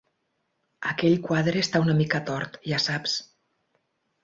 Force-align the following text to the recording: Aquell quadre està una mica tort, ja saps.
Aquell 0.93 1.17
quadre 1.27 1.61
està 1.67 1.83
una 1.85 1.97
mica 2.01 2.23
tort, 2.31 2.59
ja 2.73 2.83
saps. 2.89 3.17